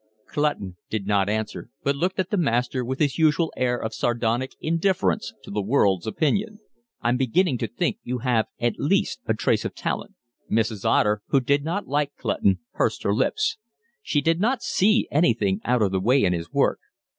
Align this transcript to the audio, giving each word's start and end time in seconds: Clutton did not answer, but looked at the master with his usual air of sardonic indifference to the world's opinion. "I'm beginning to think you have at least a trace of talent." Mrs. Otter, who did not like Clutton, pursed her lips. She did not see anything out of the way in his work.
Clutton 0.25 0.77
did 0.89 1.05
not 1.05 1.29
answer, 1.29 1.69
but 1.83 1.95
looked 1.95 2.17
at 2.19 2.31
the 2.31 2.35
master 2.37 2.83
with 2.83 2.97
his 2.97 3.19
usual 3.19 3.53
air 3.55 3.77
of 3.77 3.93
sardonic 3.93 4.55
indifference 4.59 5.31
to 5.43 5.51
the 5.51 5.61
world's 5.61 6.07
opinion. 6.07 6.59
"I'm 7.03 7.17
beginning 7.17 7.59
to 7.59 7.67
think 7.67 7.99
you 8.01 8.17
have 8.17 8.47
at 8.59 8.79
least 8.79 9.19
a 9.27 9.35
trace 9.35 9.63
of 9.63 9.75
talent." 9.75 10.15
Mrs. 10.51 10.85
Otter, 10.85 11.21
who 11.27 11.39
did 11.39 11.63
not 11.63 11.85
like 11.87 12.15
Clutton, 12.17 12.61
pursed 12.73 13.03
her 13.03 13.13
lips. 13.13 13.57
She 14.01 14.21
did 14.21 14.39
not 14.39 14.63
see 14.63 15.07
anything 15.11 15.61
out 15.65 15.83
of 15.83 15.91
the 15.91 15.99
way 16.01 16.23
in 16.23 16.33
his 16.33 16.51
work. 16.51 16.79